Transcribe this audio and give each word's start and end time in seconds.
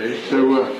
Okay, 0.00 0.18
so 0.30 0.62
uh, 0.62 0.72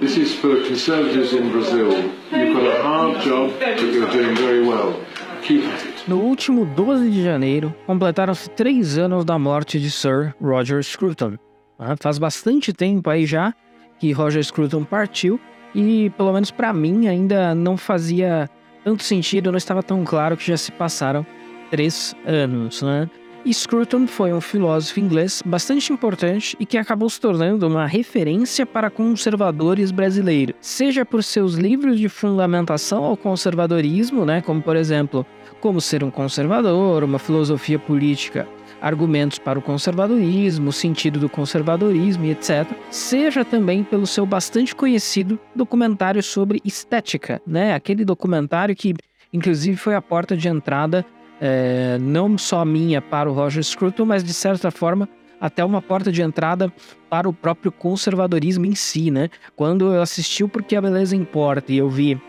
this 0.00 0.18
is 0.18 0.34
for 0.34 0.54
conservatives 0.66 1.32
in 1.32 1.50
Brazil. 1.50 1.90
You've 2.30 2.54
got 2.54 2.78
a 2.78 2.82
hard 2.82 3.20
job, 3.22 3.58
but 3.58 3.80
you're 3.80 4.10
doing 4.10 4.36
very 4.36 4.62
well. 4.68 5.00
Keep 5.42 5.64
at 5.64 5.86
it. 5.86 6.04
No 6.06 6.18
último 6.20 6.66
12 6.66 7.10
de 7.10 7.22
janeiro, 7.22 7.74
completaram-se 7.86 8.50
três 8.50 8.98
anos 8.98 9.24
da 9.24 9.38
morte 9.38 9.80
de 9.80 9.90
Sir 9.90 10.34
Roger 10.42 10.84
Scruton. 10.84 11.38
Ah, 11.78 11.96
Faz 11.98 12.18
bastante 12.18 12.70
tempo 12.70 13.08
aí 13.08 13.24
já 13.24 13.54
que 13.98 14.12
Roger 14.12 14.44
Scruton 14.44 14.84
partiu 14.84 15.40
e, 15.74 16.10
pelo 16.18 16.30
menos 16.30 16.50
para 16.50 16.70
mim, 16.74 17.08
ainda 17.08 17.54
não 17.54 17.78
fazia 17.78 18.46
tanto 18.84 19.04
sentido, 19.04 19.50
não 19.50 19.56
estava 19.56 19.82
tão 19.82 20.04
claro 20.04 20.36
que 20.36 20.46
já 20.46 20.56
se 20.58 20.70
passaram 20.70 21.26
três 21.70 22.14
anos, 22.26 22.82
né? 22.82 23.08
Scruton 23.46 24.06
foi 24.06 24.32
um 24.32 24.40
filósofo 24.40 25.00
inglês 25.00 25.42
bastante 25.44 25.92
importante 25.92 26.56
e 26.60 26.66
que 26.66 26.76
acabou 26.76 27.08
se 27.08 27.20
tornando 27.20 27.66
uma 27.66 27.86
referência 27.86 28.66
para 28.66 28.90
conservadores 28.90 29.90
brasileiros, 29.90 30.56
seja 30.60 31.04
por 31.04 31.22
seus 31.22 31.54
livros 31.54 31.98
de 31.98 32.08
fundamentação 32.08 33.04
ao 33.04 33.16
conservadorismo, 33.16 34.24
né, 34.24 34.40
como 34.40 34.60
por 34.60 34.76
exemplo, 34.76 35.24
Como 35.60 35.80
ser 35.80 36.04
um 36.04 36.10
conservador, 36.10 37.02
uma 37.02 37.18
filosofia 37.18 37.80
política, 37.80 38.46
argumentos 38.80 39.40
para 39.40 39.58
o 39.58 39.62
conservadorismo, 39.62 40.68
o 40.68 40.72
sentido 40.72 41.18
do 41.18 41.28
conservadorismo 41.28 42.26
e 42.26 42.30
etc, 42.30 42.64
seja 42.90 43.44
também 43.44 43.82
pelo 43.82 44.06
seu 44.06 44.24
bastante 44.24 44.72
conhecido 44.72 45.36
documentário 45.56 46.22
sobre 46.22 46.60
estética, 46.64 47.42
né, 47.44 47.74
aquele 47.74 48.04
documentário 48.04 48.76
que 48.76 48.94
inclusive 49.32 49.76
foi 49.76 49.94
a 49.94 50.02
porta 50.02 50.36
de 50.36 50.48
entrada 50.48 51.04
é, 51.40 51.98
não 52.00 52.36
só 52.36 52.64
minha 52.64 53.00
para 53.00 53.30
o 53.30 53.32
Roger 53.32 53.62
Scruton, 53.62 54.04
mas 54.04 54.24
de 54.24 54.32
certa 54.32 54.70
forma 54.70 55.08
até 55.40 55.64
uma 55.64 55.80
porta 55.80 56.10
de 56.10 56.20
entrada 56.20 56.72
para 57.08 57.28
o 57.28 57.32
próprio 57.32 57.70
conservadorismo 57.70 58.66
em 58.66 58.74
si, 58.74 59.10
né? 59.10 59.30
Quando 59.54 59.92
eu 59.94 60.02
assisti 60.02 60.42
o 60.42 60.48
Porque 60.48 60.74
a 60.74 60.80
Beleza 60.80 61.14
Importa 61.14 61.72
e 61.72 61.78
eu 61.78 61.88
vi 61.88 62.20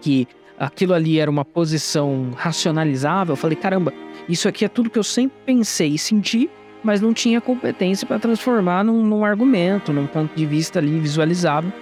que 0.00 0.28
aquilo 0.58 0.94
ali 0.94 1.18
era 1.18 1.30
uma 1.30 1.44
posição 1.44 2.30
racionalizável, 2.36 3.32
eu 3.32 3.36
falei, 3.36 3.56
caramba, 3.56 3.92
isso 4.28 4.48
aqui 4.48 4.64
é 4.64 4.68
tudo 4.68 4.90
que 4.90 4.98
eu 4.98 5.04
sempre 5.04 5.36
pensei 5.44 5.88
e 5.88 5.98
senti, 5.98 6.50
mas 6.82 7.00
não 7.00 7.12
tinha 7.12 7.40
competência 7.40 8.06
para 8.06 8.18
transformar 8.18 8.84
num, 8.84 9.04
num 9.04 9.24
argumento, 9.24 9.92
num 9.92 10.06
ponto 10.06 10.34
de 10.34 10.46
vista 10.46 10.78
ali 10.78 10.98
visualizado. 10.98 11.72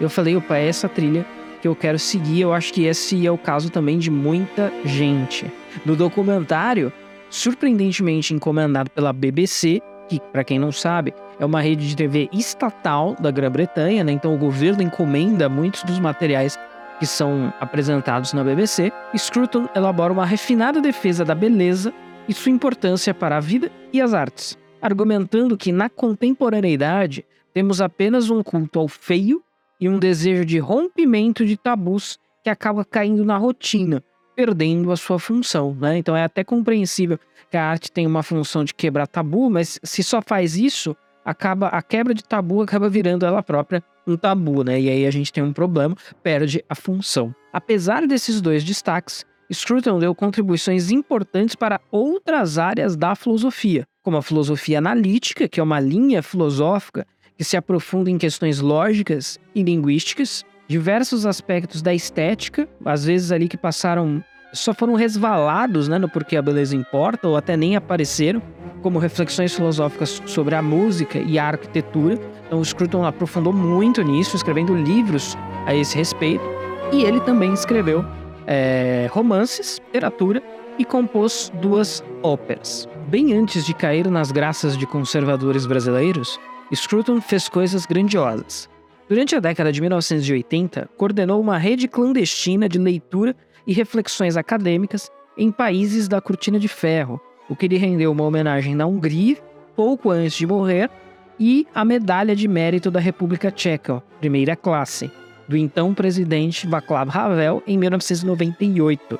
Eu 0.00 0.10
falei, 0.10 0.36
opa, 0.36 0.56
é 0.56 0.68
essa 0.68 0.88
trilha 0.88 1.26
que 1.64 1.68
eu 1.68 1.74
quero 1.74 1.98
seguir. 1.98 2.42
Eu 2.42 2.52
acho 2.52 2.74
que 2.74 2.84
esse 2.84 3.26
é 3.26 3.30
o 3.30 3.38
caso 3.38 3.70
também 3.70 3.98
de 3.98 4.10
muita 4.10 4.70
gente. 4.84 5.50
No 5.82 5.96
documentário, 5.96 6.92
surpreendentemente 7.30 8.34
encomendado 8.34 8.90
pela 8.90 9.14
BBC, 9.14 9.80
que, 10.06 10.20
para 10.30 10.44
quem 10.44 10.58
não 10.58 10.70
sabe, 10.70 11.14
é 11.40 11.46
uma 11.46 11.62
rede 11.62 11.88
de 11.88 11.96
TV 11.96 12.28
estatal 12.30 13.16
da 13.18 13.30
Grã-Bretanha, 13.30 14.04
né? 14.04 14.12
então 14.12 14.34
o 14.34 14.38
governo 14.38 14.82
encomenda 14.82 15.48
muitos 15.48 15.82
dos 15.84 15.98
materiais 15.98 16.58
que 16.98 17.06
são 17.06 17.50
apresentados 17.58 18.34
na 18.34 18.44
BBC, 18.44 18.92
Scruton 19.16 19.66
elabora 19.74 20.12
uma 20.12 20.26
refinada 20.26 20.82
defesa 20.82 21.24
da 21.24 21.34
beleza 21.34 21.94
e 22.28 22.34
sua 22.34 22.52
importância 22.52 23.14
para 23.14 23.38
a 23.38 23.40
vida 23.40 23.72
e 23.90 24.02
as 24.02 24.12
artes, 24.12 24.58
argumentando 24.82 25.56
que 25.56 25.72
na 25.72 25.88
contemporaneidade 25.88 27.24
temos 27.54 27.80
apenas 27.80 28.28
um 28.28 28.42
culto 28.42 28.78
ao 28.78 28.86
feio 28.86 29.42
e 29.80 29.88
um 29.88 29.98
desejo 29.98 30.44
de 30.44 30.58
rompimento 30.58 31.44
de 31.44 31.56
tabus 31.56 32.18
que 32.42 32.50
acaba 32.50 32.84
caindo 32.84 33.24
na 33.24 33.36
rotina, 33.36 34.02
perdendo 34.36 34.92
a 34.92 34.96
sua 34.96 35.18
função, 35.18 35.74
né? 35.74 35.98
Então 35.98 36.16
é 36.16 36.24
até 36.24 36.44
compreensível 36.44 37.18
que 37.50 37.56
a 37.56 37.64
arte 37.64 37.90
tem 37.90 38.06
uma 38.06 38.22
função 38.22 38.64
de 38.64 38.74
quebrar 38.74 39.06
tabu, 39.06 39.48
mas 39.48 39.78
se 39.82 40.02
só 40.02 40.20
faz 40.20 40.56
isso, 40.56 40.96
acaba 41.24 41.68
a 41.68 41.80
quebra 41.80 42.12
de 42.12 42.22
tabu 42.22 42.62
acaba 42.62 42.88
virando 42.88 43.24
ela 43.24 43.42
própria 43.42 43.82
um 44.06 44.16
tabu, 44.16 44.62
né? 44.62 44.80
E 44.80 44.90
aí 44.90 45.06
a 45.06 45.10
gente 45.10 45.32
tem 45.32 45.42
um 45.42 45.52
problema, 45.52 45.96
perde 46.22 46.62
a 46.68 46.74
função. 46.74 47.34
Apesar 47.52 48.06
desses 48.06 48.40
dois 48.40 48.62
destaques, 48.62 49.24
Scruton 49.52 49.98
deu 49.98 50.14
contribuições 50.14 50.90
importantes 50.90 51.54
para 51.54 51.80
outras 51.90 52.58
áreas 52.58 52.96
da 52.96 53.14
filosofia, 53.14 53.86
como 54.02 54.16
a 54.16 54.22
filosofia 54.22 54.78
analítica, 54.78 55.48
que 55.48 55.60
é 55.60 55.62
uma 55.62 55.80
linha 55.80 56.22
filosófica 56.22 57.06
que 57.36 57.44
se 57.44 57.56
aprofunda 57.56 58.10
em 58.10 58.18
questões 58.18 58.60
lógicas 58.60 59.38
e 59.54 59.62
linguísticas, 59.62 60.44
diversos 60.68 61.26
aspectos 61.26 61.82
da 61.82 61.92
estética, 61.92 62.68
às 62.84 63.04
vezes 63.04 63.32
ali 63.32 63.48
que 63.48 63.56
passaram 63.56 64.22
só 64.52 64.72
foram 64.72 64.94
resvalados, 64.94 65.88
né, 65.88 65.98
no 65.98 66.08
porquê 66.08 66.36
a 66.36 66.42
beleza 66.42 66.76
importa 66.76 67.26
ou 67.26 67.36
até 67.36 67.56
nem 67.56 67.74
apareceram, 67.74 68.40
como 68.82 68.98
reflexões 68.98 69.54
filosóficas 69.54 70.22
sobre 70.26 70.54
a 70.54 70.62
música 70.62 71.18
e 71.18 71.38
a 71.38 71.48
arquitetura. 71.48 72.20
Então 72.46 72.60
o 72.60 72.64
Scruton 72.64 73.04
aprofundou 73.04 73.52
muito 73.52 74.02
nisso, 74.02 74.36
escrevendo 74.36 74.74
livros 74.74 75.36
a 75.66 75.74
esse 75.74 75.96
respeito. 75.96 76.44
E 76.92 77.02
ele 77.02 77.20
também 77.20 77.52
escreveu 77.52 78.04
é, 78.46 79.08
romances, 79.10 79.80
literatura 79.86 80.42
e 80.78 80.84
compôs 80.84 81.50
duas 81.60 82.04
óperas. 82.22 82.88
Bem 83.08 83.32
antes 83.32 83.66
de 83.66 83.74
cair 83.74 84.08
nas 84.10 84.30
graças 84.30 84.76
de 84.76 84.86
conservadores 84.86 85.66
brasileiros, 85.66 86.38
Scruton 86.72 87.20
fez 87.20 87.48
coisas 87.48 87.86
grandiosas. 87.86 88.68
Durante 89.08 89.34
a 89.34 89.40
década 89.40 89.72
de 89.72 89.80
1980, 89.80 90.88
coordenou 90.96 91.40
uma 91.40 91.58
rede 91.58 91.88
clandestina 91.88 92.68
de 92.68 92.78
leitura 92.78 93.36
e 93.66 93.72
reflexões 93.72 94.36
acadêmicas 94.36 95.10
em 95.36 95.50
países 95.50 96.08
da 96.08 96.20
Cortina 96.20 96.58
de 96.58 96.68
Ferro, 96.68 97.20
o 97.48 97.56
que 97.56 97.68
lhe 97.68 97.76
rendeu 97.76 98.12
uma 98.12 98.24
homenagem 98.24 98.74
na 98.74 98.86
Hungria 98.86 99.36
pouco 99.74 100.10
antes 100.10 100.36
de 100.36 100.46
morrer 100.46 100.90
e 101.38 101.66
a 101.74 101.84
Medalha 101.84 102.34
de 102.34 102.46
Mérito 102.46 102.90
da 102.90 103.00
República 103.00 103.50
Tcheca, 103.50 104.02
primeira 104.20 104.54
classe, 104.54 105.10
do 105.48 105.56
então 105.56 105.92
presidente 105.92 106.66
Václav 106.66 107.10
Havel 107.10 107.62
em 107.66 107.76
1998. 107.76 109.18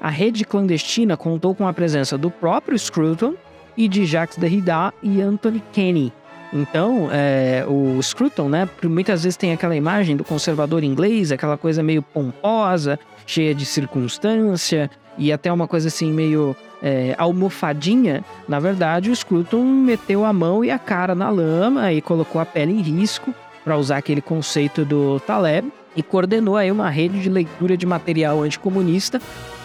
A 0.00 0.10
rede 0.10 0.44
clandestina 0.44 1.16
contou 1.16 1.54
com 1.54 1.66
a 1.66 1.72
presença 1.72 2.16
do 2.16 2.30
próprio 2.30 2.78
Scruton 2.78 3.34
e 3.76 3.88
de 3.88 4.04
Jacques 4.06 4.38
Derrida 4.38 4.92
e 5.02 5.20
Anthony 5.20 5.62
Kenny, 5.72 6.12
então, 6.52 7.08
é, 7.12 7.64
o 7.66 8.00
Scruton, 8.02 8.48
né, 8.48 8.68
muitas 8.84 9.22
vezes 9.22 9.36
tem 9.36 9.52
aquela 9.52 9.76
imagem 9.76 10.16
do 10.16 10.24
conservador 10.24 10.82
inglês, 10.82 11.30
aquela 11.30 11.58
coisa 11.58 11.82
meio 11.82 12.02
pomposa, 12.02 12.98
cheia 13.26 13.54
de 13.54 13.66
circunstância 13.66 14.90
e 15.18 15.32
até 15.32 15.52
uma 15.52 15.68
coisa 15.68 15.88
assim 15.88 16.10
meio 16.12 16.56
é, 16.82 17.14
almofadinha. 17.18 18.24
Na 18.48 18.58
verdade, 18.58 19.10
o 19.10 19.16
Scruton 19.16 19.62
meteu 19.62 20.24
a 20.24 20.32
mão 20.32 20.64
e 20.64 20.70
a 20.70 20.78
cara 20.78 21.14
na 21.14 21.28
lama 21.28 21.92
e 21.92 22.00
colocou 22.00 22.40
a 22.40 22.46
pele 22.46 22.72
em 22.72 22.80
risco 22.80 23.34
para 23.64 23.76
usar 23.76 23.98
aquele 23.98 24.22
conceito 24.22 24.84
do 24.84 25.20
Taleb 25.20 25.70
e 25.94 26.02
coordenou 26.02 26.56
aí 26.56 26.70
uma 26.70 26.88
rede 26.88 27.20
de 27.20 27.28
leitura 27.28 27.76
de 27.76 27.84
material 27.84 28.42
anticomunista 28.42 29.20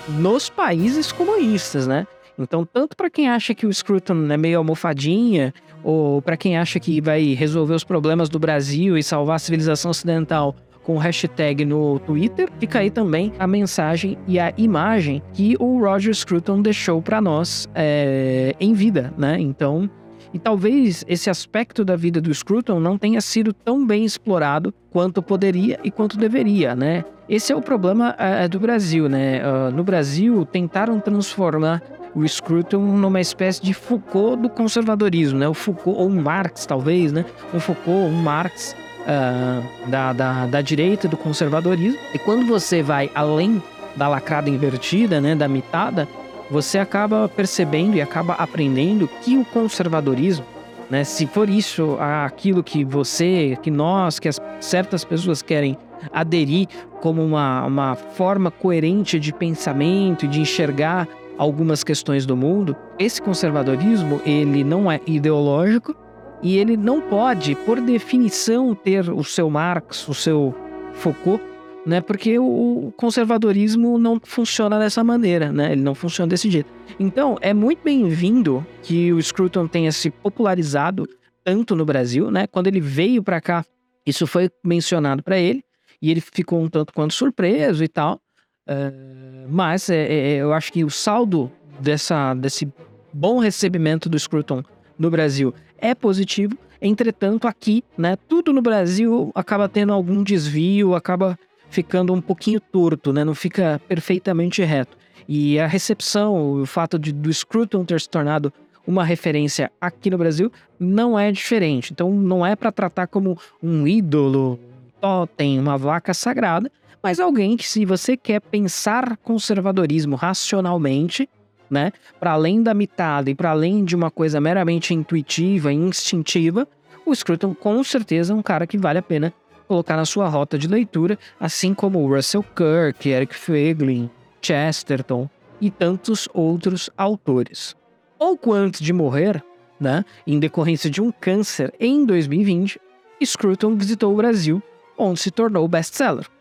nos 0.10 0.50
países 0.50 1.12
comunistas, 1.12 1.88
né? 1.88 2.06
Então, 2.38 2.66
tanto 2.66 2.98
para 2.98 3.10
quem 3.10 3.30
acha 3.30 3.54
que 3.54 3.66
o 3.66 3.74
Scruton 3.74 4.28
é 4.32 4.38
meio 4.38 4.58
almofadinha, 4.58 5.54
ou 5.84 6.22
para 6.22 6.38
quem 6.38 6.58
acha 6.58 6.80
que 6.80 7.02
vai 7.02 7.34
resolver 7.34 7.74
os 7.74 7.84
problemas 7.84 8.30
do 8.30 8.40
Brasil 8.40 8.98
e 8.98 9.04
salvar 9.04 9.36
a 9.36 9.40
civilização 9.40 9.92
ocidental 9.92 10.56
com 10.84 10.96
o 10.96 11.00
hashtag 11.00 11.64
no 11.66 11.98
Twitter, 12.00 12.50
fica 12.60 12.80
aí 12.80 12.92
também 12.92 13.32
a 13.40 13.48
mensagem 13.48 14.18
e 14.28 14.40
a 14.40 14.54
imagem 14.58 15.22
que 15.34 15.56
o 15.60 15.80
Roger 15.80 16.14
Scruton 16.14 16.62
deixou 16.62 17.02
para 17.02 17.22
nós 17.22 17.70
é, 17.74 18.54
em 18.60 18.74
vida, 18.74 19.14
né? 19.18 19.40
Então, 19.40 19.90
e 20.34 20.40
talvez 20.40 21.06
esse 21.08 21.30
aspecto 21.30 21.86
da 21.86 21.96
vida 21.96 22.20
do 22.20 22.34
Scruton 22.34 22.80
não 22.80 22.98
tenha 22.98 23.22
sido 23.22 23.54
tão 23.54 23.86
bem 23.86 24.04
explorado 24.04 24.74
quanto 24.90 25.22
poderia 25.22 25.80
e 25.84 25.92
quanto 25.92 26.18
deveria, 26.18 26.76
né? 26.76 27.06
Esse 27.30 27.54
é 27.54 27.56
o 27.56 27.62
problema 27.62 28.16
é, 28.18 28.48
do 28.48 28.60
Brasil, 28.60 29.08
né? 29.08 29.42
Uh, 29.42 29.72
no 29.72 29.84
Brasil, 29.84 30.46
tentaram 30.46 31.00
transformar 31.00 31.82
o 32.16 32.28
Scruton 32.28 32.80
numa 32.80 33.20
espécie 33.20 33.62
de 33.62 33.74
Foucault 33.74 34.42
do 34.42 34.50
conservadorismo, 34.50 35.40
né? 35.40 35.48
O 35.48 35.54
Foucault, 35.54 36.00
ou 36.00 36.10
Marx, 36.10 36.66
talvez, 36.66 37.12
né? 37.12 37.26
Um 37.54 37.60
Foucault, 37.60 38.10
um 38.10 38.22
Marx 38.22 38.76
uh, 39.02 39.90
da, 39.90 40.14
da, 40.14 40.46
da 40.46 40.62
direita 40.62 41.08
do 41.08 41.18
conservadorismo. 41.18 42.00
E 42.14 42.20
quando 42.20 42.46
você 42.46 42.82
vai 42.82 43.10
além 43.16 43.62
da 43.96 44.08
lacrada 44.08 44.50
invertida, 44.50 45.20
né? 45.20 45.36
Da 45.36 45.48
mitada, 45.48 46.08
você 46.52 46.78
acaba 46.78 47.28
percebendo 47.28 47.96
e 47.96 48.02
acaba 48.02 48.34
aprendendo 48.34 49.08
que 49.24 49.38
o 49.38 49.46
conservadorismo, 49.46 50.46
né? 50.90 51.04
Se 51.04 51.26
for 51.26 51.50
isso, 51.50 51.98
aquilo 52.00 52.64
que 52.64 52.84
você, 52.84 53.58
que 53.62 53.72
nós, 53.72 54.20
que 54.20 54.28
as 54.28 54.40
certas 54.60 55.04
pessoas 55.04 55.42
querem 55.42 55.78
aderir 56.12 56.68
como 57.02 57.24
uma, 57.24 57.66
uma 57.66 57.96
forma 57.96 58.52
coerente 58.52 59.20
de 59.20 59.34
pensamento 59.34 60.26
e 60.26 60.28
de 60.28 60.42
enxergar 60.42 61.08
algumas 61.44 61.84
questões 61.84 62.26
do 62.26 62.38
mundo, 62.38 62.76
esse 62.98 63.22
conservadorismo 63.22 64.22
ele 64.26 64.64
não 64.64 64.90
é 64.90 65.02
ideológico 65.06 65.94
e 66.42 66.58
ele 66.58 66.78
não 66.78 67.02
pode, 67.02 67.54
por 67.56 67.82
definição, 67.82 68.74
ter 68.74 69.10
o 69.10 69.24
seu 69.24 69.50
Marx, 69.50 70.08
o 70.08 70.14
seu 70.14 70.56
Foucault, 70.94 71.44
né? 71.86 72.00
Porque 72.00 72.40
o 72.40 72.94
conservadorismo 72.96 73.98
não 73.98 74.20
funciona 74.24 74.80
dessa 74.80 75.04
maneira, 75.04 75.52
né? 75.52 75.74
Ele 75.74 75.82
não 75.82 75.94
funciona 75.94 76.30
desse 76.30 76.50
jeito. 76.50 76.72
Então, 76.98 77.38
é 77.42 77.54
muito 77.54 77.84
bem-vindo 77.84 78.66
que 78.82 79.12
o 79.12 79.22
Scruton 79.22 79.68
tenha 79.68 79.92
se 79.92 80.10
popularizado 80.10 81.08
tanto 81.44 81.76
no 81.76 81.84
Brasil, 81.84 82.32
né? 82.32 82.48
Quando 82.48 82.68
ele 82.68 82.80
veio 82.80 83.22
para 83.22 83.42
cá, 83.42 83.66
isso 84.06 84.26
foi 84.26 84.50
mencionado 84.64 85.22
para 85.22 85.38
ele 85.38 85.62
e 86.02 86.10
ele 86.10 86.22
ficou 86.22 86.62
um 86.62 86.70
tanto 86.70 86.94
quanto 86.94 87.14
surpreso 87.14 87.84
e 87.84 87.88
tal. 87.90 88.22
Uh, 88.68 89.48
mas 89.50 89.90
é, 89.90 90.06
é, 90.06 90.36
eu 90.38 90.54
acho 90.54 90.72
que 90.72 90.84
o 90.84 90.90
saldo 90.90 91.52
dessa, 91.80 92.34
desse 92.34 92.72
bom 93.12 93.40
recebimento 93.40 94.08
do 94.10 94.18
Scruton 94.18 94.64
no 94.98 95.10
Brasil 95.10 95.54
é 95.78 95.94
positivo. 95.94 96.58
Entretanto, 96.82 97.48
aqui, 97.48 97.84
né, 97.98 98.18
tudo 98.28 98.52
no 98.52 98.62
Brasil 98.62 99.32
acaba 99.36 99.70
tendo 99.70 99.94
algum 99.94 100.24
desvio, 100.24 100.96
acaba 100.96 101.38
ficando 101.70 102.14
um 102.14 102.22
pouquinho 102.22 102.60
torto, 102.60 103.14
né, 103.14 103.24
não 103.24 103.36
fica 103.36 103.82
perfeitamente 103.88 104.64
reto. 104.64 104.98
E 105.28 105.60
a 105.60 105.68
recepção, 105.68 106.62
o 106.62 106.66
fato 106.66 107.00
de, 107.00 107.12
do 107.12 107.32
Scruton 107.34 107.86
ter 107.86 108.00
se 108.02 108.10
tornado 108.10 108.52
uma 108.86 109.04
referência 109.04 109.72
aqui 109.80 110.10
no 110.10 110.18
Brasil 110.18 110.52
não 110.78 111.18
é 111.18 111.32
diferente. 111.32 111.94
Então, 111.94 112.12
não 112.12 112.46
é 112.46 112.56
para 112.56 112.72
tratar 112.72 113.08
como 113.08 113.38
um 113.62 113.88
ídolo, 113.88 114.60
totem, 115.00 115.60
uma 115.60 115.78
vaca 115.78 116.14
sagrada, 116.14 116.70
mas 117.04 117.20
alguém 117.20 117.58
que, 117.58 117.68
se 117.68 117.86
você 117.86 118.16
quer 118.16 118.40
pensar 118.40 119.18
conservadorismo 119.18 120.16
racionalmente, 120.16 121.30
né? 121.70 121.92
Para 122.20 122.32
além 122.32 122.64
da 122.64 122.74
mitada 122.74 123.30
e 123.30 123.36
para 123.36 123.52
além 123.52 123.84
de 123.84 123.96
uma 123.96 124.10
coisa 124.10 124.40
meramente 124.40 124.94
intuitiva 124.94 125.74
e 125.74 125.76
instintiva, 125.76 126.66
o 127.06 127.14
Scruton 127.14 127.54
com 127.54 127.84
certeza 127.84 128.32
é 128.32 128.36
um 128.36 128.42
cara 128.42 128.66
que 128.66 128.78
vale 128.78 129.00
a 129.00 129.02
pena 129.02 129.34
colocar 129.68 129.98
na 129.98 130.06
sua 130.06 130.30
rota 130.30 130.58
de 130.58 130.68
leitura, 130.68 131.20
assim 131.40 131.74
como 131.74 132.08
Russell 132.08 132.44
Kirk, 132.44 133.10
Eric 133.10 133.36
Feglin, 133.36 134.10
Chesterton 134.42 135.30
e 135.60 135.70
tantos 135.70 136.30
outros 136.34 136.90
autores. 136.98 137.76
Pouco 138.18 138.54
antes 138.54 138.80
de 138.80 138.94
morrer, 138.94 139.44
né, 139.80 140.06
em 140.26 140.40
decorrência 140.40 140.90
de 140.90 141.02
um 141.02 141.12
câncer 141.12 141.74
em 141.80 142.06
2020, 142.06 142.80
Scruton 143.26 143.76
visitou 143.76 144.14
o 144.14 144.18
Brasil, 144.18 144.62
onde 144.98 145.20
se 145.20 145.32
tornou 145.32 145.68
best-seller. 145.68 146.33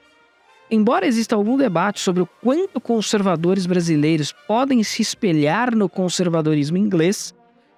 Embora 0.72 1.06
exista 1.06 1.36
algum 1.36 1.58
debate 1.58 2.00
sobre 2.00 2.22
o 2.22 2.28
quanto 2.42 2.80
conservadores 2.80 3.66
brasileiros 3.66 4.34
podem 4.48 4.82
se 4.82 5.02
espelhar 5.02 5.76
no 5.76 5.86
conservadorismo 5.86 6.78
inglês, 6.78 7.34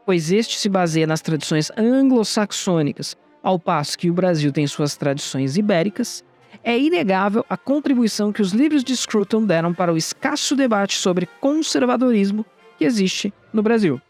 pois 0.07 0.31
este 0.31 0.57
se 0.61 0.69
baseia 0.69 1.05
nas 1.05 1.21
tradições 1.21 1.73
anglo-saxônicas, 1.77 3.17
ao 3.43 3.59
passo 3.59 3.99
que 3.99 4.09
o 4.09 4.15
Brasil 4.15 4.53
tem 4.53 4.65
suas 4.69 4.97
tradições 4.97 5.57
ibéricas, 5.57 6.23
é 6.63 6.79
inegável 6.79 7.45
a 7.51 7.57
contribuição 7.57 8.33
que 8.33 8.41
os 8.41 8.53
livros 8.53 8.85
de 8.85 8.97
Scruton 8.97 9.45
deram 9.45 9.75
para 9.75 9.93
o 9.93 9.97
escasso 9.97 10.55
debate 10.55 10.97
sobre 10.97 11.29
conservadorismo 11.41 12.47
que 12.79 12.85
existe 12.85 13.35
no 13.53 13.61
Brasil. 13.61 14.01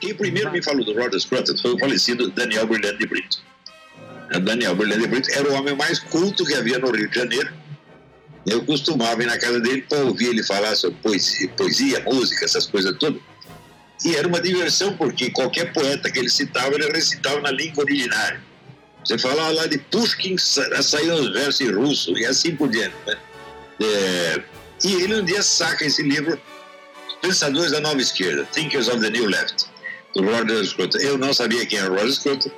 Quem 0.00 0.14
primeiro 0.14 0.52
me 0.52 0.62
falou 0.62 0.84
do 0.84 0.92
Roger 0.92 1.18
Scruton 1.18 1.56
foi 1.62 1.72
o 1.72 1.78
falecido 1.78 2.28
Daniel 2.28 2.66
Brilhante 2.66 3.06
Brito. 3.06 3.38
Daniel 4.42 4.76
Brilhante 4.76 5.06
Brito 5.06 5.30
era 5.32 5.50
o 5.50 5.54
homem 5.54 5.74
mais 5.74 5.98
culto 5.98 6.44
que 6.44 6.52
havia 6.52 6.78
no 6.78 6.90
Rio 6.90 7.08
de 7.08 7.14
Janeiro 7.14 7.63
eu 8.46 8.64
costumava 8.64 9.22
ir 9.22 9.26
na 9.26 9.38
casa 9.38 9.58
dele 9.60 9.82
para 9.88 9.98
ouvir 10.04 10.28
ele 10.28 10.42
falar 10.42 10.74
sobre 10.74 10.98
poesia, 11.02 11.48
poesia, 11.56 12.00
música, 12.00 12.44
essas 12.44 12.66
coisas 12.66 12.96
todas. 12.98 13.20
E 14.04 14.14
era 14.14 14.28
uma 14.28 14.40
diversão, 14.40 14.96
porque 14.96 15.30
qualquer 15.30 15.72
poeta 15.72 16.10
que 16.10 16.18
ele 16.18 16.28
citava, 16.28 16.74
ele 16.74 16.90
recitava 16.90 17.40
na 17.40 17.50
língua 17.50 17.84
originária. 17.84 18.40
Você 19.04 19.18
falava 19.18 19.50
lá 19.50 19.66
de 19.66 19.78
Pushkin, 19.78 20.36
saíam 20.38 21.20
os 21.20 21.32
versos 21.32 21.60
em 21.60 21.70
russo 21.70 22.18
e 22.18 22.26
assim 22.26 22.54
por 22.54 22.68
diante. 22.68 22.94
Né? 23.06 23.16
É, 23.80 24.42
e 24.84 24.94
ele 25.02 25.16
um 25.16 25.24
dia 25.24 25.42
saca 25.42 25.84
esse 25.84 26.02
livro, 26.02 26.40
Pensadores 27.22 27.72
da 27.72 27.80
Nova 27.80 28.00
Esquerda, 28.00 28.44
Thinkers 28.52 28.88
of 28.88 29.00
the 29.00 29.10
New 29.10 29.26
Left, 29.26 29.66
do 30.14 30.22
Roger 30.22 30.64
Scruton. 30.64 30.98
Eu 30.98 31.16
não 31.16 31.32
sabia 31.32 31.64
quem 31.64 31.78
era 31.78 31.88
Roger 31.88 32.12
Scruton, 32.12 32.50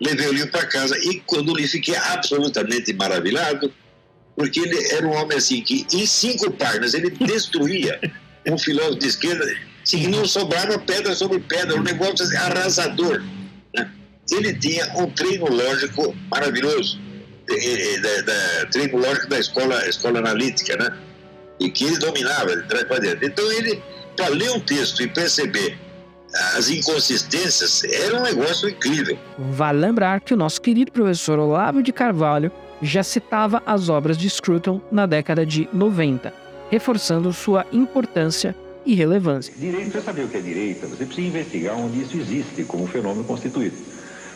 levei 0.00 0.28
o 0.28 0.32
livro 0.32 0.50
para 0.50 0.66
casa 0.66 0.96
e 0.98 1.20
quando 1.20 1.54
li 1.54 1.66
fiquei 1.66 1.96
absolutamente 1.96 2.92
maravilhado 2.92 3.72
porque 4.42 4.58
ele 4.58 4.92
era 4.92 5.06
um 5.06 5.12
homem 5.12 5.38
assim 5.38 5.62
que 5.62 5.86
em 5.92 6.04
cinco 6.04 6.50
páginas 6.50 6.94
ele 6.94 7.10
destruía 7.10 8.00
um 8.44 8.58
filósofo 8.58 8.98
de 8.98 9.06
esquerda, 9.06 9.44
assim, 9.80 10.08
não 10.08 10.24
sobrava 10.24 10.76
pedra 10.80 11.14
sobre 11.14 11.38
pedra, 11.38 11.76
um 11.76 11.82
negócio 11.84 12.24
assim, 12.24 12.36
arrasador. 12.38 13.22
Né? 13.72 13.88
Ele 14.32 14.52
tinha 14.54 14.84
um 14.98 15.08
treino 15.10 15.46
lógico 15.48 16.12
maravilhoso, 16.28 16.98
da, 17.46 18.66
treino 18.72 18.98
lógico 18.98 19.28
da 19.28 19.38
escola, 19.38 19.88
escola 19.88 20.18
analítica, 20.18 20.76
né? 20.76 20.98
E 21.60 21.70
que 21.70 21.84
ele 21.84 21.98
dominava, 21.98 22.56
de 22.56 22.66
trás 22.66 22.82
para 22.82 22.98
dentro. 22.98 23.24
Então 23.24 23.52
ele, 23.52 23.80
para 24.16 24.26
ler 24.26 24.50
um 24.50 24.58
texto 24.58 25.04
e 25.04 25.06
perceber 25.06 25.78
as 26.56 26.68
inconsistências, 26.68 27.84
era 27.84 28.18
um 28.18 28.22
negócio 28.24 28.68
incrível. 28.68 29.16
Vale 29.38 29.78
lembrar 29.78 30.20
que 30.20 30.34
o 30.34 30.36
nosso 30.36 30.60
querido 30.60 30.90
professor 30.90 31.38
Olavo 31.38 31.80
de 31.80 31.92
Carvalho 31.92 32.50
já 32.82 33.02
citava 33.04 33.62
as 33.64 33.88
obras 33.88 34.18
de 34.18 34.28
Scruton 34.28 34.80
na 34.90 35.06
década 35.06 35.46
de 35.46 35.68
90, 35.72 36.34
reforçando 36.70 37.32
sua 37.32 37.64
importância 37.72 38.56
e 38.84 38.94
relevância. 38.94 39.54
Direito, 39.56 39.92
você 39.92 40.00
saber 40.00 40.24
o 40.24 40.28
que 40.28 40.36
é 40.36 40.40
direito, 40.40 40.88
você 40.88 41.06
precisa 41.06 41.28
investigar 41.28 41.78
onde 41.78 42.02
isso 42.02 42.16
existe 42.16 42.64
como 42.64 42.86
fenômeno 42.86 43.22
constituído. 43.24 43.76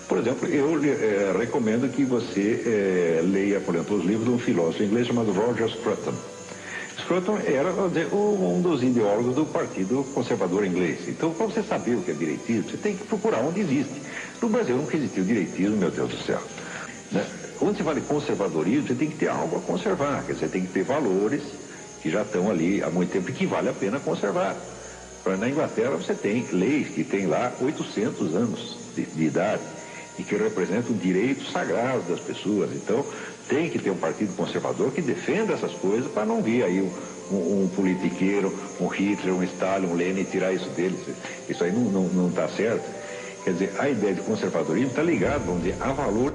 Por 0.08 0.18
exemplo, 0.18 0.48
eu 0.48 0.80
é, 0.84 1.36
recomendo 1.36 1.90
que 1.90 2.04
você 2.04 2.62
é, 2.64 3.22
leia, 3.24 3.58
por 3.58 3.74
exemplo, 3.74 3.96
os 3.96 4.04
livros 4.04 4.24
de 4.24 4.30
um 4.30 4.38
filósofo 4.38 4.84
inglês 4.84 5.08
chamado 5.08 5.32
Roger 5.32 5.68
Scruton. 5.68 6.14
Scruton 7.00 7.38
era 7.44 7.72
dizer, 7.88 8.14
um 8.14 8.60
dos 8.62 8.84
ideólogos 8.84 9.34
do 9.34 9.44
Partido 9.44 10.04
Conservador 10.14 10.64
Inglês. 10.64 11.08
Então, 11.08 11.32
para 11.32 11.46
você 11.46 11.62
saber 11.62 11.96
o 11.96 12.02
que 12.02 12.12
é 12.12 12.14
direitismo, 12.14 12.70
você 12.70 12.76
tem 12.76 12.96
que 12.96 13.04
procurar 13.04 13.40
onde 13.40 13.60
existe. 13.60 14.00
No 14.40 14.48
Brasil 14.48 14.76
nunca 14.76 14.96
existiu 14.96 15.24
direitismo, 15.24 15.76
meu 15.76 15.90
Deus 15.90 16.10
do 16.10 16.18
céu. 16.18 16.40
Né? 17.10 17.26
Quando 17.58 17.76
você 17.76 17.82
fala 17.82 18.00
de 18.00 18.06
conservadorismo, 18.06 18.88
você 18.88 18.94
tem 18.94 19.08
que 19.08 19.16
ter 19.16 19.28
algo 19.28 19.56
a 19.56 19.60
conservar, 19.60 20.24
quer 20.26 20.34
dizer, 20.34 20.48
tem 20.48 20.62
que 20.62 20.72
ter 20.72 20.84
valores 20.84 21.42
que 22.02 22.10
já 22.10 22.22
estão 22.22 22.50
ali 22.50 22.82
há 22.82 22.90
muito 22.90 23.10
tempo 23.10 23.30
e 23.30 23.32
que 23.32 23.46
vale 23.46 23.68
a 23.68 23.72
pena 23.72 23.98
conservar. 23.98 24.56
Na 25.38 25.48
Inglaterra 25.48 25.90
você 25.90 26.14
tem 26.14 26.46
leis 26.52 26.88
que 26.88 27.02
têm 27.02 27.26
lá 27.26 27.52
800 27.60 28.34
anos 28.34 28.78
de, 28.94 29.04
de 29.06 29.24
idade 29.24 29.62
e 30.16 30.22
que 30.22 30.36
representam 30.36 30.94
direitos 30.96 31.50
sagrados 31.50 32.06
das 32.06 32.20
pessoas. 32.20 32.70
Então, 32.72 33.04
tem 33.48 33.68
que 33.68 33.78
ter 33.78 33.90
um 33.90 33.96
partido 33.96 34.34
conservador 34.36 34.92
que 34.92 35.02
defenda 35.02 35.52
essas 35.52 35.72
coisas 35.72 36.10
para 36.10 36.24
não 36.24 36.40
vir 36.40 36.62
aí 36.62 36.80
um, 36.80 37.34
um, 37.34 37.64
um, 37.64 37.68
politiqueiro, 37.74 38.56
um 38.80 38.86
Hitler, 38.86 39.34
um 39.34 39.42
Stalin, 39.42 39.86
um 39.86 39.94
Lenin 39.94 40.24
tirar 40.24 40.52
isso 40.52 40.68
deles. 40.70 41.00
Isso 41.48 41.64
aí 41.64 41.72
não 41.72 42.28
está 42.28 42.48
certo. 42.48 42.88
Quer 43.42 43.52
dizer, 43.52 43.72
a 43.78 43.88
ideia 43.88 44.14
de 44.14 44.20
conservadorismo 44.22 44.90
está 44.90 45.02
ligada, 45.02 45.40
vamos 45.40 45.62
dizer, 45.62 45.76
a 45.80 45.92
valor 45.92 46.32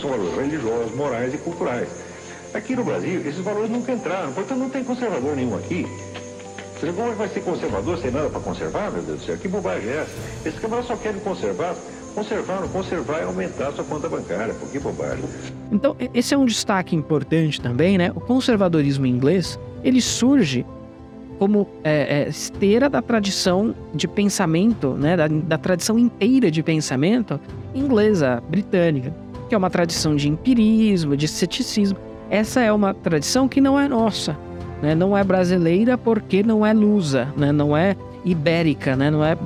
são 0.00 0.10
valores 0.10 0.34
religiosos, 0.36 0.94
morais 0.94 1.34
e 1.34 1.38
culturais. 1.38 1.88
Aqui 2.52 2.74
no 2.74 2.84
Brasil, 2.84 3.20
esses 3.20 3.40
valores 3.40 3.70
nunca 3.70 3.92
entraram, 3.92 4.32
portanto 4.32 4.58
não 4.58 4.68
tem 4.68 4.82
conservador 4.82 5.36
nenhum 5.36 5.56
aqui. 5.56 5.86
Você 6.80 6.92
como 6.92 7.08
é 7.08 7.12
que 7.12 7.18
vai 7.18 7.28
ser 7.28 7.40
conservador 7.40 7.98
sem 7.98 8.10
nada 8.10 8.30
para 8.30 8.40
conservar, 8.40 8.90
meu 8.90 9.02
Deus 9.02 9.20
do 9.20 9.24
céu? 9.24 9.36
Que 9.36 9.46
bobagem 9.46 9.88
é 9.88 9.96
essa? 9.98 10.48
Esses 10.48 10.58
camaradas 10.58 10.88
só 10.88 10.96
querem 10.96 11.20
conservar, 11.20 11.76
conservar, 12.14 12.62
conservar 12.68 13.20
e 13.20 13.24
aumentar 13.24 13.68
a 13.68 13.72
sua 13.72 13.84
conta 13.84 14.08
bancária. 14.08 14.54
Por 14.54 14.68
que 14.70 14.78
bobagem? 14.78 15.24
Então, 15.70 15.94
esse 16.14 16.34
é 16.34 16.38
um 16.38 16.46
destaque 16.46 16.96
importante 16.96 17.60
também, 17.60 17.98
né? 17.98 18.10
O 18.14 18.20
conservadorismo 18.20 19.04
inglês, 19.06 19.60
ele 19.84 20.00
surge 20.00 20.64
como 21.38 21.68
é, 21.84 22.22
é, 22.22 22.28
esteira 22.28 22.88
da 22.88 23.02
tradição 23.02 23.74
de 23.94 24.08
pensamento, 24.08 24.94
né? 24.94 25.16
Da, 25.16 25.28
da 25.28 25.58
tradição 25.58 25.98
inteira 25.98 26.50
de 26.50 26.62
pensamento 26.62 27.38
inglesa, 27.74 28.42
britânica 28.48 29.14
que 29.50 29.54
é 29.54 29.58
uma 29.58 29.68
tradição 29.68 30.14
de 30.14 30.28
empirismo, 30.28 31.16
de 31.16 31.26
ceticismo. 31.26 31.98
Essa 32.30 32.60
é 32.60 32.72
uma 32.72 32.94
tradição 32.94 33.48
que 33.48 33.60
não 33.60 33.78
é 33.78 33.88
nossa, 33.88 34.38
né? 34.80 34.94
não 34.94 35.18
é 35.18 35.24
brasileira 35.24 35.98
porque 35.98 36.44
não 36.44 36.64
é 36.64 36.72
lusa, 36.72 37.34
né? 37.36 37.50
não 37.50 37.76
é 37.76 37.96
ibérica, 38.24 38.94
né? 38.94 39.10
não 39.10 39.24
é 39.24 39.36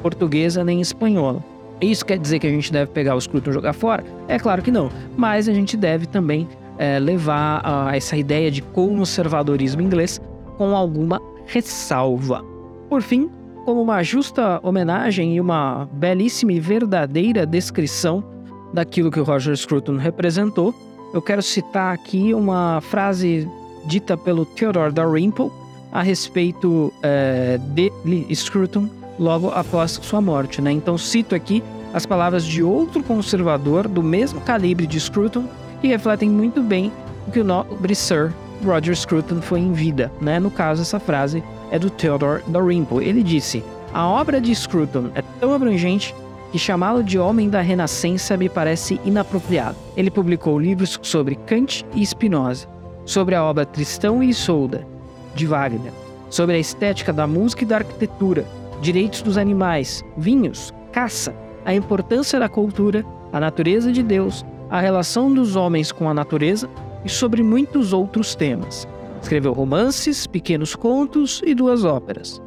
portuguesa 0.00 0.64
nem 0.64 0.80
espanhola. 0.80 1.44
Isso 1.78 2.06
quer 2.06 2.18
dizer 2.18 2.38
que 2.38 2.46
a 2.46 2.50
gente 2.50 2.72
deve 2.72 2.90
pegar 2.90 3.14
o 3.14 3.20
Scruton 3.20 3.50
e 3.50 3.52
jogar 3.52 3.74
fora? 3.74 4.02
É 4.28 4.38
claro 4.38 4.62
que 4.62 4.70
não, 4.70 4.90
mas 5.14 5.46
a 5.46 5.52
gente 5.52 5.76
deve 5.76 6.06
também 6.06 6.48
é, 6.78 6.98
levar 6.98 7.60
a 7.62 7.94
essa 7.94 8.16
ideia 8.16 8.50
de 8.50 8.62
conservadorismo 8.62 9.82
inglês 9.82 10.18
com 10.56 10.74
alguma 10.74 11.20
ressalva. 11.44 12.42
Por 12.88 13.02
fim, 13.02 13.30
como 13.66 13.82
uma 13.82 14.02
justa 14.02 14.58
homenagem 14.62 15.36
e 15.36 15.40
uma 15.40 15.86
belíssima 15.92 16.54
e 16.54 16.60
verdadeira 16.60 17.44
descrição 17.44 18.24
daquilo 18.72 19.10
que 19.10 19.20
o 19.20 19.24
Roger 19.24 19.56
Scruton 19.56 19.96
representou, 19.96 20.74
eu 21.12 21.20
quero 21.20 21.42
citar 21.42 21.92
aqui 21.92 22.32
uma 22.34 22.80
frase 22.80 23.48
dita 23.84 24.16
pelo 24.16 24.44
Theodore 24.44 24.92
Dalrymple 24.92 25.50
a 25.90 26.02
respeito 26.02 26.92
é, 27.02 27.58
de 27.74 27.90
Scruton 28.34 28.88
logo 29.18 29.50
após 29.50 29.92
sua 30.02 30.20
morte. 30.20 30.62
Né? 30.62 30.70
Então 30.72 30.96
cito 30.96 31.34
aqui 31.34 31.62
as 31.92 32.06
palavras 32.06 32.44
de 32.44 32.62
outro 32.62 33.02
conservador 33.02 33.88
do 33.88 34.02
mesmo 34.02 34.40
calibre 34.40 34.86
de 34.86 35.00
Scruton 35.00 35.44
que 35.80 35.88
refletem 35.88 36.30
muito 36.30 36.62
bem 36.62 36.92
o 37.26 37.30
que 37.30 37.40
o 37.40 37.44
nobre 37.44 37.94
Sir 37.94 38.32
Roger 38.64 38.94
Scruton 38.94 39.40
foi 39.40 39.60
em 39.60 39.72
vida. 39.72 40.12
Né? 40.20 40.38
No 40.38 40.50
caso, 40.50 40.82
essa 40.82 41.00
frase 41.00 41.42
é 41.70 41.78
do 41.78 41.90
Theodore 41.90 42.42
Dalrymple. 42.46 43.04
Ele 43.04 43.22
disse: 43.22 43.64
A 43.92 44.06
obra 44.06 44.40
de 44.40 44.54
Scruton 44.54 45.10
é 45.14 45.22
tão 45.40 45.52
abrangente 45.52 46.14
que 46.50 46.58
chamá-lo 46.58 47.02
de 47.02 47.18
homem 47.18 47.48
da 47.48 47.60
Renascença 47.60 48.36
me 48.36 48.48
parece 48.48 49.00
inapropriado. 49.04 49.76
Ele 49.96 50.10
publicou 50.10 50.58
livros 50.58 50.98
sobre 51.02 51.34
Kant 51.34 51.86
e 51.94 52.04
Spinoza, 52.04 52.68
sobre 53.04 53.34
a 53.34 53.44
obra 53.44 53.64
Tristão 53.64 54.22
e 54.22 54.28
Isolda, 54.28 54.86
de 55.34 55.46
Wagner, 55.46 55.92
sobre 56.28 56.56
a 56.56 56.58
estética 56.58 57.12
da 57.12 57.26
música 57.26 57.62
e 57.62 57.66
da 57.66 57.76
arquitetura, 57.76 58.46
direitos 58.80 59.22
dos 59.22 59.36
animais, 59.36 60.04
vinhos, 60.16 60.72
caça, 60.92 61.34
a 61.64 61.74
importância 61.74 62.38
da 62.38 62.48
cultura, 62.48 63.04
a 63.32 63.38
natureza 63.38 63.92
de 63.92 64.02
Deus, 64.02 64.44
a 64.68 64.80
relação 64.80 65.32
dos 65.32 65.56
homens 65.56 65.92
com 65.92 66.08
a 66.08 66.14
natureza 66.14 66.68
e 67.04 67.08
sobre 67.08 67.42
muitos 67.42 67.92
outros 67.92 68.34
temas. 68.34 68.86
Escreveu 69.22 69.52
romances, 69.52 70.26
pequenos 70.26 70.74
contos 70.74 71.42
e 71.44 71.54
duas 71.54 71.84
óperas. 71.84 72.40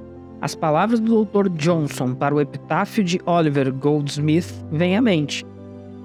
As 0.44 0.54
palavras 0.54 1.00
do 1.00 1.24
Dr. 1.24 1.48
Johnson 1.48 2.14
para 2.14 2.36
o 2.36 2.42
epitáfio 2.42 3.02
de 3.02 3.18
Oliver 3.26 3.72
Goldsmith 3.72 4.54
vêm 4.70 4.98
à 4.98 5.02
mente. 5.02 5.46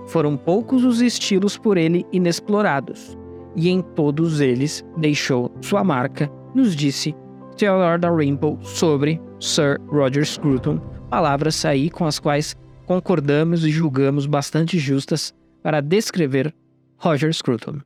Foram 0.06 0.36
poucos 0.36 0.84
os 0.84 1.00
estilos 1.00 1.58
por 1.58 1.76
ele 1.76 2.06
inexplorados, 2.12 3.18
e 3.56 3.68
em 3.68 3.82
todos 3.82 4.40
eles 4.40 4.84
deixou 4.96 5.50
sua 5.60 5.82
marca, 5.82 6.30
nos 6.54 6.76
disse 6.76 7.16
Theodore 7.56 7.98
Dalrymple 8.00 8.58
sobre 8.62 9.20
Sir 9.40 9.80
Roger 9.88 10.24
Scruton, 10.24 10.78
palavras 11.10 11.64
aí 11.64 11.90
com 11.90 12.06
as 12.06 12.20
quais 12.20 12.56
concordamos 12.86 13.64
e 13.64 13.70
julgamos 13.70 14.24
bastante 14.24 14.78
justas 14.78 15.34
para 15.64 15.80
descrever 15.80 16.54
Roger 16.96 17.34
Scruton. 17.34 17.80